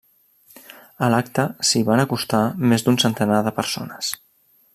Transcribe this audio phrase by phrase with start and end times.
[1.07, 2.41] A l’acte s’hi van acostar
[2.73, 4.13] més d’un centenar de persones.